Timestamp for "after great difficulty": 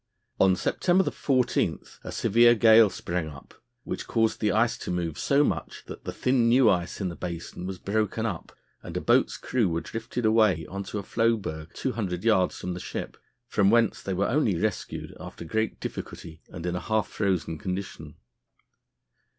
15.19-16.41